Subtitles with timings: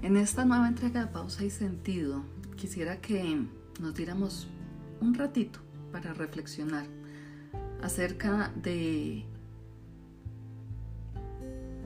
[0.00, 2.22] En esta nueva entrega de Pausa y Sentido
[2.56, 3.38] quisiera que
[3.78, 4.48] nos diéramos
[5.02, 5.60] un ratito
[5.92, 6.86] para reflexionar
[7.82, 9.26] acerca de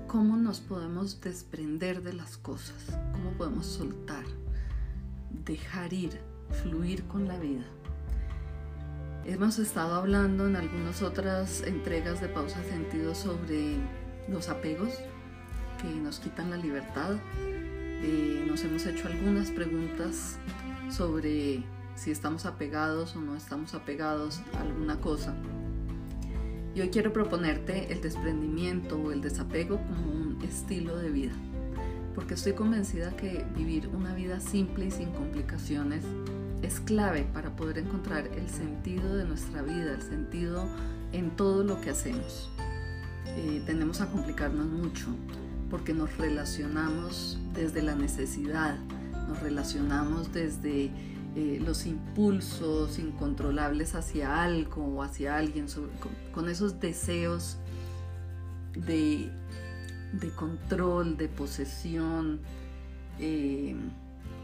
[0.06, 4.24] cómo nos podemos desprender de las cosas, cómo podemos soltar,
[5.44, 6.20] dejar ir,
[6.62, 7.64] fluir con la vida.
[9.24, 13.78] Hemos estado hablando en algunas otras entregas de Pausa y Sentido sobre
[14.28, 15.00] los apegos
[15.92, 17.16] que nos quitan la libertad.
[18.02, 20.38] Eh, nos hemos hecho algunas preguntas
[20.90, 21.62] sobre
[21.94, 25.34] si estamos apegados o no estamos apegados a alguna cosa.
[26.74, 31.34] Y hoy quiero proponerte el desprendimiento o el desapego como un estilo de vida,
[32.14, 36.04] porque estoy convencida que vivir una vida simple y sin complicaciones
[36.62, 40.66] es clave para poder encontrar el sentido de nuestra vida, el sentido
[41.12, 42.50] en todo lo que hacemos.
[43.26, 45.08] Eh, tendemos a complicarnos mucho
[45.74, 48.78] porque nos relacionamos desde la necesidad,
[49.26, 50.84] nos relacionamos desde
[51.34, 55.66] eh, los impulsos incontrolables hacia algo o hacia alguien,
[56.32, 57.56] con, esos deseos
[58.76, 59.32] de,
[60.36, 62.38] control, de posesión,
[63.18, 63.74] eh,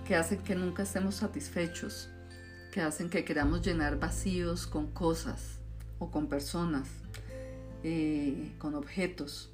[0.09, 2.11] que hacen que nunca estemos satisfechos,
[2.73, 5.61] que hacen que queramos llenar vacíos con cosas
[6.01, 6.89] o con personas,
[7.85, 9.53] eh, con objetos,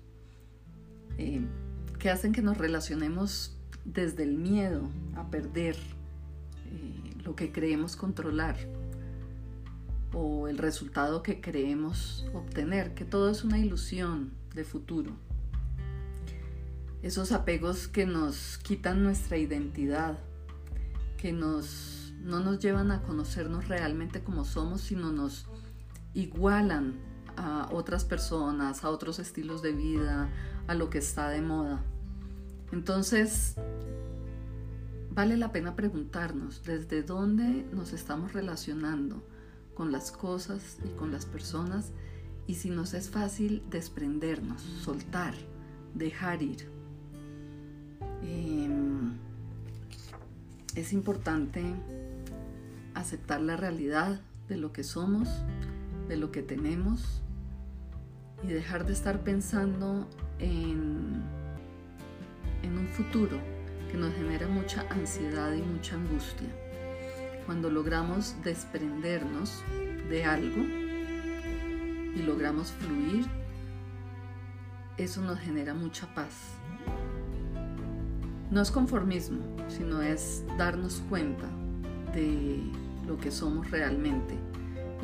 [1.98, 5.76] que hacen que nos relacionemos desde el miedo a perder,
[7.24, 8.56] lo que creemos controlar
[10.12, 15.12] o el resultado que creemos obtener, que todo es una ilusión de futuro.
[17.02, 20.18] Esos apegos que nos quitan nuestra identidad,
[21.18, 25.46] que nos, no nos llevan a conocernos realmente como somos, sino nos
[26.14, 26.94] igualan
[27.36, 30.30] a otras personas, a otros estilos de vida,
[30.66, 31.82] a lo que está de moda.
[32.72, 33.56] Entonces,
[35.16, 39.26] Vale la pena preguntarnos desde dónde nos estamos relacionando
[39.74, 41.90] con las cosas y con las personas
[42.46, 45.32] y si nos es fácil desprendernos, soltar,
[45.94, 46.68] dejar ir.
[48.20, 49.14] Em,
[50.74, 51.64] es importante
[52.92, 54.20] aceptar la realidad
[54.50, 55.30] de lo que somos,
[56.08, 57.22] de lo que tenemos
[58.42, 60.06] y dejar de estar pensando
[60.38, 61.22] en,
[62.62, 63.38] en un futuro
[63.90, 66.48] que nos genera mucha ansiedad y mucha angustia.
[67.46, 69.62] Cuando logramos desprendernos
[70.08, 70.62] de algo
[72.14, 73.26] y logramos fluir,
[74.96, 76.56] eso nos genera mucha paz.
[78.50, 81.46] No es conformismo, sino es darnos cuenta
[82.14, 82.62] de
[83.06, 84.34] lo que somos realmente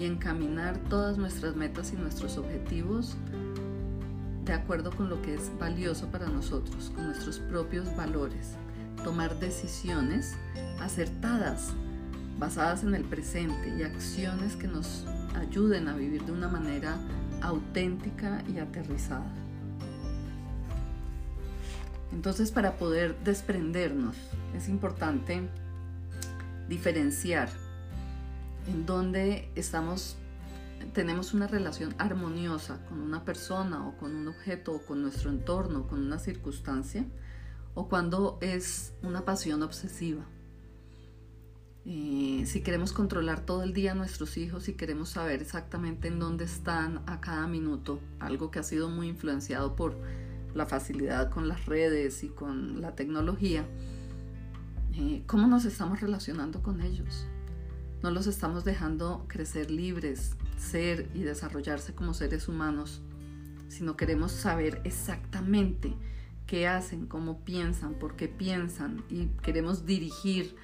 [0.02, 3.16] y encaminar todas nuestras metas y nuestros objetivos
[4.44, 8.56] de acuerdo con lo que es valioso para nosotros, con nuestros propios valores
[9.04, 10.34] tomar decisiones
[10.80, 11.72] acertadas,
[12.38, 16.98] basadas en el presente y acciones que nos ayuden a vivir de una manera
[17.40, 19.32] auténtica y aterrizada.
[22.12, 24.16] Entonces para poder desprendernos
[24.56, 25.48] es importante
[26.68, 27.48] diferenciar
[28.66, 30.16] en dónde estamos
[30.92, 35.86] tenemos una relación armoniosa con una persona o con un objeto o con nuestro entorno,
[35.86, 37.06] con una circunstancia,
[37.74, 40.24] o cuando es una pasión obsesiva.
[41.84, 46.18] Eh, si queremos controlar todo el día a nuestros hijos, si queremos saber exactamente en
[46.18, 49.96] dónde están a cada minuto, algo que ha sido muy influenciado por
[50.54, 53.66] la facilidad con las redes y con la tecnología,
[54.94, 57.26] eh, ¿cómo nos estamos relacionando con ellos?
[58.02, 63.00] No los estamos dejando crecer libres, ser y desarrollarse como seres humanos,
[63.68, 65.94] sino queremos saber exactamente
[66.46, 70.56] qué hacen, cómo piensan, por qué piensan y queremos dirigir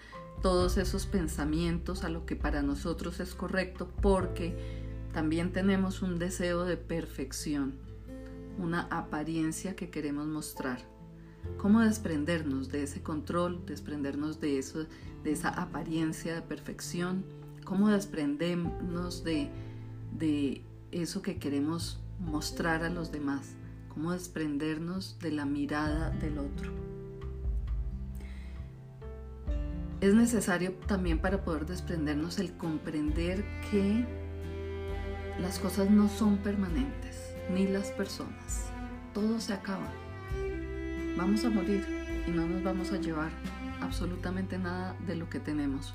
[0.43, 4.57] todos esos pensamientos a lo que para nosotros es correcto porque
[5.13, 7.79] también tenemos un deseo de perfección,
[8.59, 10.98] una apariencia que queremos mostrar.
[11.57, 14.87] ¿Cómo desprendernos de ese control, desprendernos de, eso,
[15.25, 17.25] de esa apariencia de perfección?
[17.65, 19.51] ¿Cómo desprendernos de,
[20.17, 20.63] de
[20.93, 23.59] eso que queremos mostrar a los demás?
[23.99, 26.71] cómo desprendernos de la mirada del otro.
[30.01, 34.07] Es necesario también para poder desprendernos el comprender que
[35.41, 38.71] las cosas no son permanentes, ni las personas.
[39.13, 39.91] Todo se acaba.
[41.19, 41.85] Vamos a morir
[42.29, 43.33] y no nos vamos a llevar
[43.81, 45.93] absolutamente nada de lo que tenemos.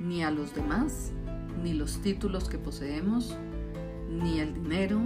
[0.00, 1.12] Ni a los demás,
[1.62, 3.38] ni los títulos que poseemos,
[4.10, 5.00] ni el dinero,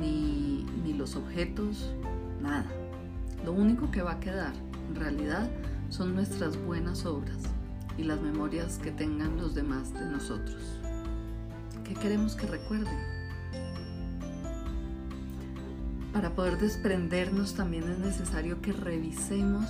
[0.00, 0.64] ni,
[0.96, 1.94] los objetos,
[2.40, 2.64] nada.
[3.44, 4.54] Lo único que va a quedar
[4.88, 5.48] en realidad
[5.90, 7.36] son nuestras buenas obras
[7.98, 10.80] y las memorias que tengan los demás de nosotros.
[11.84, 13.17] ¿Qué queremos que recuerden?
[16.12, 19.64] Para poder desprendernos también es necesario que revisemos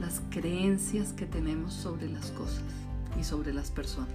[0.00, 2.62] las creencias que tenemos sobre las cosas
[3.18, 4.10] y sobre las personas.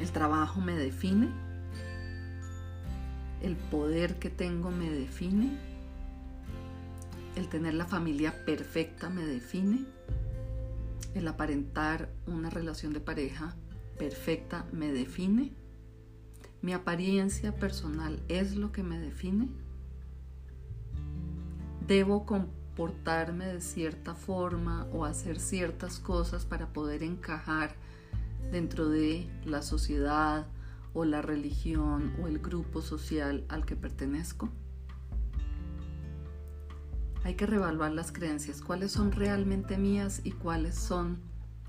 [0.00, 1.28] El trabajo me define,
[3.42, 5.56] el poder que tengo me define,
[7.36, 9.84] el tener la familia perfecta me define,
[11.14, 13.56] el aparentar una relación de pareja
[13.98, 15.52] perfecta me define,
[16.64, 19.50] mi apariencia personal es lo que me define,
[21.86, 27.76] debo comportarme de cierta forma o hacer ciertas cosas para poder encajar
[28.50, 30.46] dentro de la sociedad
[30.94, 34.48] o la religión o el grupo social al que pertenezco.
[37.24, 41.18] Hay que revaluar las creencias, cuáles son realmente mías y cuáles son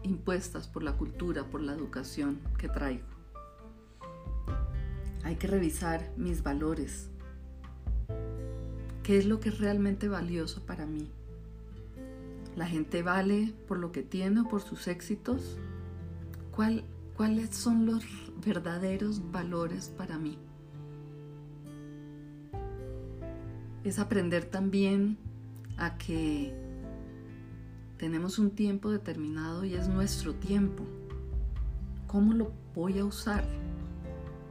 [0.04, 3.15] impuestas por la cultura, por la educación que traigo.
[5.26, 7.10] Hay que revisar mis valores.
[9.02, 11.10] ¿Qué es lo que es realmente valioso para mí?
[12.56, 15.58] ¿La gente vale por lo que tiene o por sus éxitos?
[16.52, 18.06] ¿Cuáles son los
[18.46, 20.38] verdaderos valores para mí?
[23.84, 25.18] Es aprender también
[25.78, 26.54] a que
[27.98, 30.86] tenemos un tiempo determinado y es nuestro tiempo.
[32.06, 33.65] ¿Cómo lo voy a usar?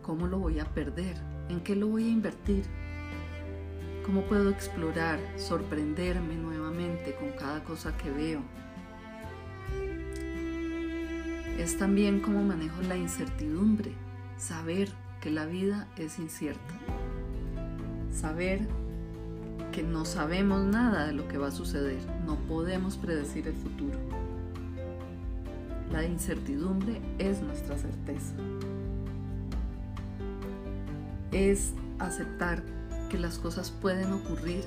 [0.04, 1.16] ¿Cómo lo voy a perder?
[1.48, 2.64] ¿En qué lo voy a invertir?
[4.04, 8.42] ¿Cómo puedo explorar, sorprenderme nuevamente con cada cosa que veo?
[11.58, 13.92] Es también cómo manejo la incertidumbre,
[14.36, 14.90] saber
[15.22, 16.74] que la vida es incierta,
[18.12, 18.68] saber
[19.72, 23.98] que no sabemos nada de lo que va a suceder, no podemos predecir el futuro.
[25.90, 28.34] La incertidumbre es nuestra certeza.
[31.34, 32.62] Es aceptar
[33.10, 34.62] que las cosas pueden ocurrir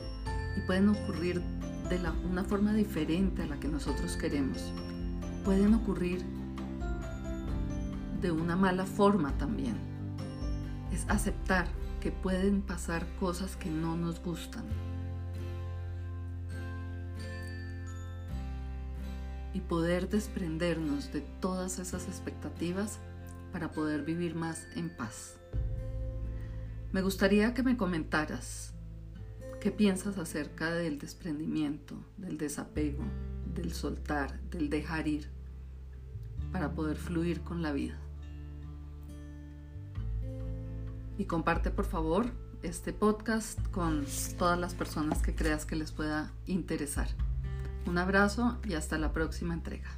[0.58, 1.42] y pueden ocurrir
[1.90, 1.98] de
[2.30, 4.74] una forma diferente a la que nosotros queremos.
[5.46, 6.22] Pueden ocurrir
[8.22, 9.78] de una mala forma también.
[10.92, 11.68] Es aceptar
[12.02, 14.66] que pueden pasar cosas que no nos gustan.
[19.54, 23.00] y poder desprendernos de todas esas expectativas
[23.52, 25.36] para poder vivir más en paz.
[26.94, 28.74] Me gustaría que me comentaras
[29.60, 33.04] qué piensas acerca del desprendimiento, del desapego,
[33.54, 35.30] del soltar, del dejar ir,
[36.54, 38.00] para poder fluir con la vida.
[41.18, 42.32] Y comparte por favor
[42.64, 44.06] este podcast con
[44.38, 47.10] todas las personas que creas que les pueda interesar.
[47.86, 49.90] Un abrazo y hasta la próxima entrega.